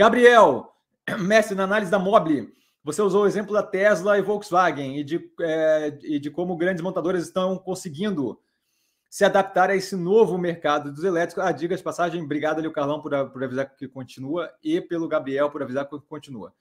[0.00, 0.72] Gabriel,
[1.20, 2.50] mestre, na análise da Mobile,
[2.82, 6.82] você usou o exemplo da Tesla e Volkswagen e de, é, e de como grandes
[6.82, 8.40] montadoras estão conseguindo
[9.10, 11.44] se adaptar a esse novo mercado dos elétricos.
[11.44, 15.06] Ah, diga de passagem, obrigado ali o Carlão por, por avisar que continua e pelo
[15.06, 16.54] Gabriel por avisar que continua.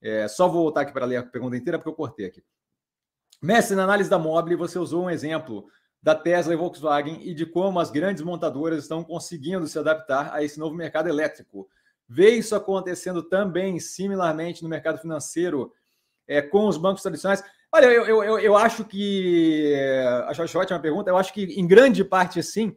[0.00, 2.42] É, só vou voltar aqui para ler a pergunta inteira porque eu cortei aqui.
[3.42, 5.68] Mestre, na análise da Mobile, você usou um exemplo
[6.02, 10.42] da Tesla e Volkswagen e de como as grandes montadoras estão conseguindo se adaptar a
[10.42, 11.68] esse novo mercado elétrico.
[12.08, 15.72] Vê isso acontecendo também, similarmente, no mercado financeiro,
[16.26, 17.44] é, com os bancos tradicionais.
[17.70, 19.74] Olha, eu, eu, eu acho que.
[20.26, 21.10] Acho, acho ótima pergunta.
[21.10, 22.74] Eu acho que, em grande parte, sim,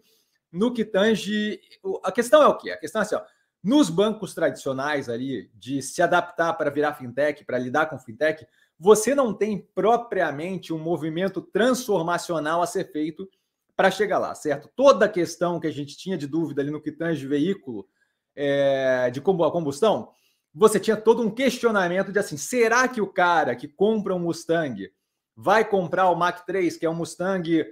[0.52, 1.60] no que tange.
[2.04, 2.72] A questão é o quê?
[2.72, 3.22] A questão é assim: ó,
[3.64, 8.46] nos bancos tradicionais ali, de se adaptar para virar fintech, para lidar com fintech,
[8.78, 13.30] você não tem propriamente um movimento transformacional a ser feito
[13.78, 14.70] para chegar lá, certo?
[14.76, 17.88] Toda a questão que a gente tinha de dúvida ali no que tange veículo
[18.36, 20.10] é, de combustão,
[20.54, 24.92] você tinha todo um questionamento de assim: será que o cara que compra um Mustang
[25.36, 27.66] vai comprar o Mach 3, que é um Mustang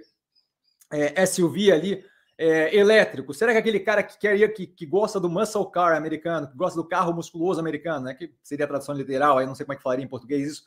[0.90, 2.04] é, SUV ali,
[2.38, 3.34] é, elétrico?
[3.34, 6.80] Será que aquele cara que, quer, que, que gosta do muscle car americano, que gosta
[6.80, 9.76] do carro musculoso americano, né, que seria a tradução literal, aí não sei como é
[9.76, 10.64] que falaria em português isso,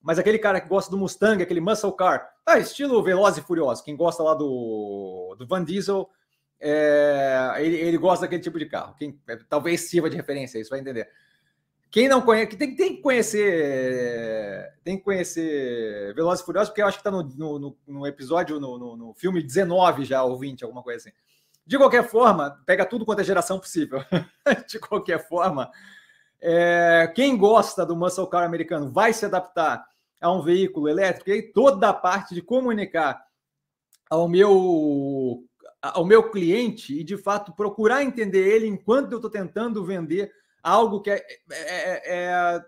[0.00, 3.82] mas aquele cara que gosta do Mustang, aquele muscle car, ah, estilo Veloz e Furioso,
[3.82, 6.08] quem gosta lá do, do Van Diesel,
[6.60, 8.94] é, ele, ele, gosta daquele tipo de carro.
[8.96, 11.08] Quem, é, talvez sirva de referência, isso vai entender.
[11.90, 16.86] Quem não conhece, tem, tem que conhecer, tem que conhecer Velozes e Furiosos, porque eu
[16.86, 20.64] acho que está no, no, no, episódio, no, no, no, filme 19 já, ou 20,
[20.64, 21.16] alguma coisa assim.
[21.64, 24.02] De qualquer forma, pega tudo quanto é geração possível.
[24.68, 25.70] de qualquer forma,
[26.40, 29.86] é, quem gosta do muscle car americano vai se adaptar
[30.20, 33.24] a um veículo elétrico e toda a parte de comunicar
[34.10, 35.44] ao meu
[35.80, 41.00] ao meu cliente e de fato procurar entender ele enquanto eu estou tentando vender algo
[41.00, 42.62] que é, é,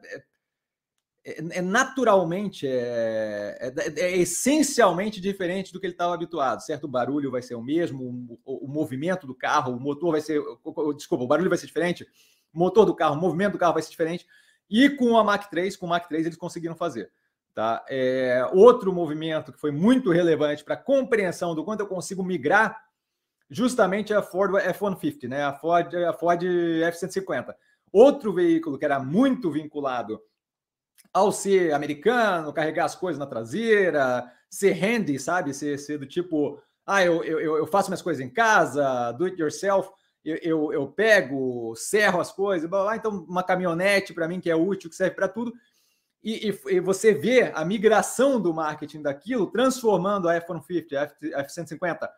[1.25, 6.85] é, é naturalmente, é, é, essencialmente diferente do que ele estava habituado, certo?
[6.85, 10.41] O barulho vai ser o mesmo, o, o, movimento do carro, o motor vai ser.
[10.97, 12.07] Desculpa, o barulho vai ser diferente,
[12.53, 14.27] o motor do carro, o movimento do carro vai ser diferente.
[14.69, 17.11] E com a Mach 3, com o Mach 3, eles conseguiram fazer.
[17.53, 17.85] Tá?
[17.89, 22.81] É, outro movimento que foi muito relevante para a compreensão do quanto eu consigo migrar
[23.51, 25.45] justamente a Ford F-150, né?
[25.45, 27.55] a, Ford, a Ford F-150.
[27.93, 30.21] Outro veículo que era muito vinculado
[31.13, 35.53] ao ser americano, carregar as coisas na traseira, ser handy, sabe?
[35.53, 39.41] Ser, ser do tipo, ah, eu, eu, eu faço minhas coisas em casa, do it
[39.41, 39.91] yourself,
[40.25, 44.51] eu, eu, eu pego, serro as coisas, blá, blá, então uma caminhonete para mim que
[44.51, 45.53] é útil, que serve para tudo.
[46.23, 50.93] E, e, e, você vê a migração do marketing daquilo, transformando a F-150,
[51.35, 52.09] a F-150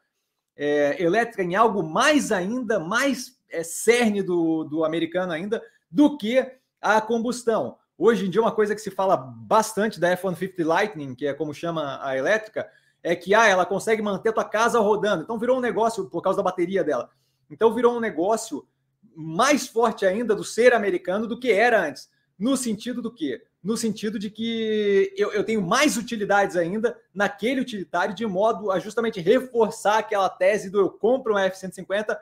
[0.64, 6.46] é, elétrica em algo mais ainda, mais é, cerne do, do americano ainda, do que
[6.80, 7.78] a combustão.
[7.98, 11.52] Hoje em dia, uma coisa que se fala bastante da F-150 Lightning, que é como
[11.52, 12.70] chama a elétrica,
[13.02, 15.24] é que ah, ela consegue manter a tua casa rodando.
[15.24, 17.10] Então virou um negócio por causa da bateria dela.
[17.50, 18.64] Então virou um negócio
[19.16, 22.08] mais forte ainda do ser americano do que era antes.
[22.38, 23.42] No sentido do quê?
[23.62, 28.80] No sentido de que eu, eu, tenho mais utilidades ainda naquele utilitário, de modo a
[28.80, 32.18] justamente reforçar aquela tese do eu compro um F-150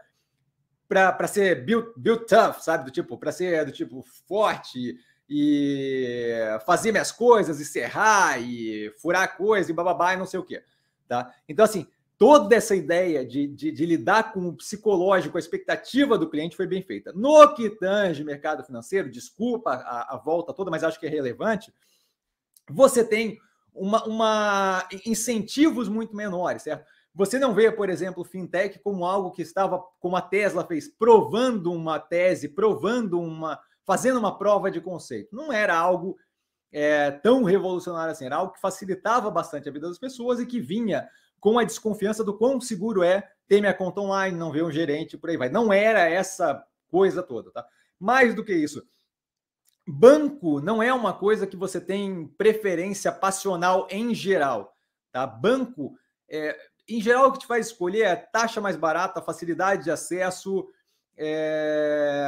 [0.87, 2.85] para ser built, built tough, sabe?
[2.85, 6.35] Do tipo, para ser do tipo forte e
[6.67, 10.63] fazer minhas coisas e serrar e furar coisa e bababá e não sei o quê.
[11.09, 11.33] Tá?
[11.49, 11.87] Então, assim,
[12.21, 16.67] toda essa ideia de, de, de, lidar com o psicológico, a expectativa do cliente foi
[16.67, 17.15] bem feita.
[17.15, 21.73] No que tange mercado financeiro, desculpa a, a volta toda, mas acho que é relevante,
[22.69, 23.39] você tem
[23.73, 26.85] uma, uma, incentivos muito menores, certo?
[27.15, 31.73] Você não vê, por exemplo, fintech como algo que estava, como a Tesla fez, provando
[31.73, 35.35] uma tese, provando uma, fazendo uma prova de conceito.
[35.35, 36.19] Não era algo
[36.71, 40.61] é, tão revolucionário assim, era algo que facilitava bastante a vida das pessoas e que
[40.61, 41.09] vinha
[41.41, 45.17] com a desconfiança do quão seguro é ter minha conta online, não ver um gerente,
[45.17, 45.49] por aí vai.
[45.49, 47.67] Não era essa coisa toda, tá?
[47.99, 48.87] Mais do que isso,
[49.87, 54.77] banco não é uma coisa que você tem preferência passional em geral,
[55.11, 55.27] tá?
[55.27, 55.97] Banco,
[56.29, 56.57] é,
[56.89, 60.69] em geral, o que te faz escolher é taxa mais barata, facilidade de acesso,
[61.17, 62.25] é...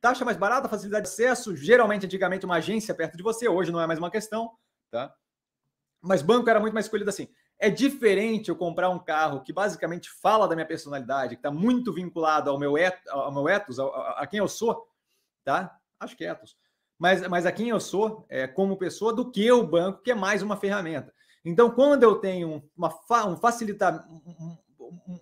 [0.00, 3.80] taxa mais barata, facilidade de acesso, geralmente, antigamente, uma agência perto de você, hoje não
[3.80, 4.50] é mais uma questão,
[4.90, 5.14] tá?
[6.00, 7.28] Mas banco era muito mais escolhido assim.
[7.58, 11.92] É diferente eu comprar um carro que basicamente fala da minha personalidade, que está muito
[11.92, 14.86] vinculado ao meu, et, ao meu ethos, a, a, a, quem eu sou,
[15.44, 15.78] tá?
[15.98, 16.56] Acho que é ethos.
[16.98, 20.14] Mas, mas a quem eu sou é, como pessoa do que o banco, que é
[20.14, 21.12] mais uma ferramenta.
[21.44, 22.94] Então, quando eu tenho uma,
[23.26, 24.56] um facilitar, um,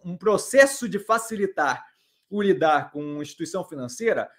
[0.05, 1.85] um, processo de facilitar
[2.31, 4.31] o lidar com instituição financeira,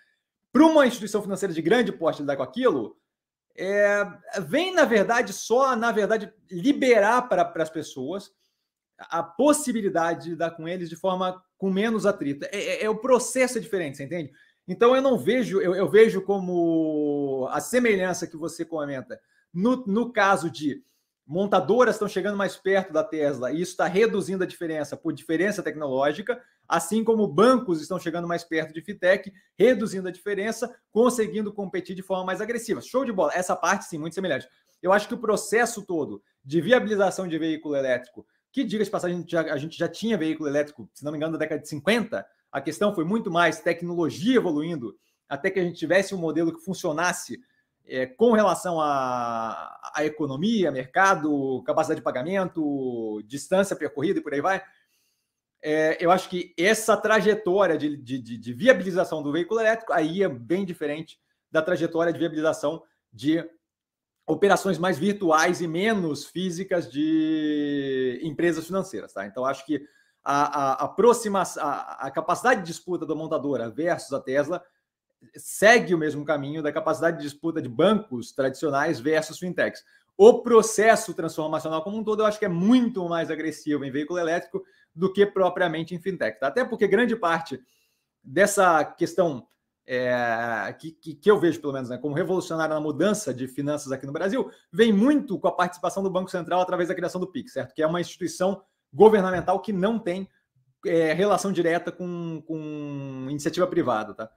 [0.51, 2.95] para uma instituição financeira de grande porte lidar com aquilo,
[3.55, 4.03] é,
[4.41, 8.31] vem, na verdade, só, na verdade, liberar para as pessoas
[8.97, 12.45] a possibilidade de lidar com eles de forma com menos atrito.
[12.45, 14.31] É, é, é, o processo é diferente, você entende?
[14.67, 19.19] Então eu não vejo, eu, eu vejo como a semelhança que você comenta
[19.53, 20.83] no, no caso de
[21.25, 25.63] montadoras estão chegando mais perto da Tesla e isso está reduzindo a diferença por diferença
[25.63, 31.95] tecnológica, assim como bancos estão chegando mais perto de fintech, reduzindo a diferença, conseguindo competir
[31.95, 32.81] de forma mais agressiva.
[32.81, 33.33] Show de bola.
[33.33, 34.47] Essa parte, sim, muito semelhante.
[34.81, 39.17] Eu acho que o processo todo de viabilização de veículo elétrico, que, diga de passagem,
[39.17, 41.61] a gente, já, a gente já tinha veículo elétrico, se não me engano, na década
[41.61, 44.95] de 50, a questão foi muito mais tecnologia evoluindo
[45.27, 47.39] até que a gente tivesse um modelo que funcionasse
[47.85, 54.41] é, com relação à, à economia, mercado, capacidade de pagamento, distância percorrida e por aí
[54.41, 54.61] vai.
[55.65, 60.27] É, eu acho que essa trajetória de, de, de, viabilização do veículo elétrico aí é
[60.27, 61.17] bem diferente
[61.49, 62.83] da trajetória de viabilização
[63.13, 63.41] de
[64.27, 69.13] operações mais virtuais e menos físicas de empresas financeiras.
[69.13, 69.25] Tá?
[69.25, 69.81] Então, acho que
[70.21, 74.61] a, a, aproximação, a, a capacidade de disputa da montadora versus a Tesla
[75.33, 79.81] segue o mesmo caminho da capacidade de disputa de bancos tradicionais versus fintechs.
[80.17, 84.19] O processo transformacional como um todo, eu acho que é muito mais agressivo em veículo
[84.19, 84.61] elétrico
[84.95, 86.39] do que propriamente em fintech.
[86.39, 86.47] Tá?
[86.47, 87.59] Até porque grande parte
[88.23, 89.47] dessa questão
[89.85, 94.05] é, que, que, eu vejo, pelo menos, né, como revolucionária na mudança de finanças aqui
[94.05, 97.51] no Brasil, vem muito com a participação do Banco Central através da criação do PIX,
[97.51, 97.73] certo?
[97.73, 98.63] Que é uma instituição
[98.93, 100.29] governamental que não tem
[100.85, 104.29] é, relação direta com, com iniciativa privada, tá?